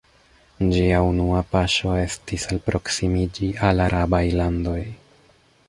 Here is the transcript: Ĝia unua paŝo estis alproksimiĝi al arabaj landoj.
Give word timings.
Ĝia 0.75 1.01
unua 1.07 1.41
paŝo 1.51 1.93
estis 2.05 2.47
alproksimiĝi 2.55 3.53
al 3.69 3.85
arabaj 3.87 4.25
landoj. 4.43 4.83